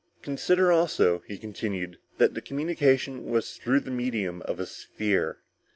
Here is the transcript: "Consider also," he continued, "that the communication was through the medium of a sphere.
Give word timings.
"Consider 0.23 0.71
also," 0.71 1.19
he 1.27 1.37
continued, 1.37 1.99
"that 2.17 2.33
the 2.33 2.41
communication 2.41 3.25
was 3.25 3.57
through 3.57 3.81
the 3.81 3.91
medium 3.91 4.41
of 4.45 4.59
a 4.59 4.65
sphere. 4.65 5.41